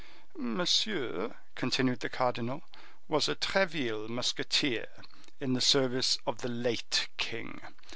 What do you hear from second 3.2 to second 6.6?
a Treville musketeer, in the service of the